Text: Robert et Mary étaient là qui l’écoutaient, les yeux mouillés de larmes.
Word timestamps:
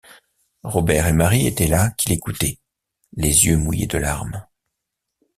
Robert 0.63 1.05
et 1.05 1.13
Mary 1.13 1.45
étaient 1.45 1.67
là 1.67 1.91
qui 1.91 2.09
l’écoutaient, 2.09 2.57
les 3.13 3.45
yeux 3.45 3.55
mouillés 3.57 3.85
de 3.85 3.99
larmes. 3.99 4.43